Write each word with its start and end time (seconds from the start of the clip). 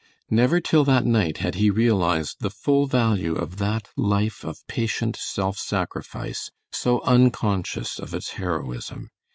Never 0.31 0.59
till 0.59 0.83
that 0.85 1.05
night 1.05 1.37
had 1.45 1.53
he 1.61 1.69
realized 1.69 2.37
the 2.39 2.49
full 2.49 2.87
value 2.87 3.35
of 3.35 3.57
that 3.57 3.89
life 3.95 4.43
of 4.43 4.65
patient 4.67 5.15
self 5.15 5.59
sacrifice, 5.59 6.49
so 6.71 7.01
unconscious 7.01 7.99
of 7.99 8.15
its 8.15 8.31
heroism. 8.31 9.11